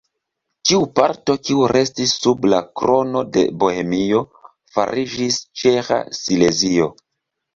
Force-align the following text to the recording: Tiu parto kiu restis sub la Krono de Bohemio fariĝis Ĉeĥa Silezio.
Tiu 0.67 0.85
parto 0.99 1.33
kiu 1.49 1.65
restis 1.71 2.13
sub 2.23 2.47
la 2.53 2.61
Krono 2.79 3.21
de 3.37 3.43
Bohemio 3.63 4.21
fariĝis 4.77 5.37
Ĉeĥa 5.65 6.01
Silezio. 6.21 6.89